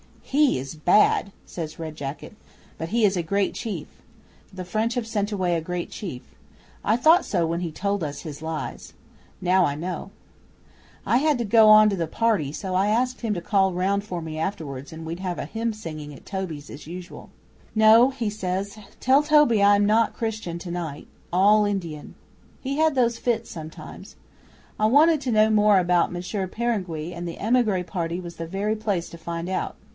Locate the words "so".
7.25-7.45, 12.53-12.73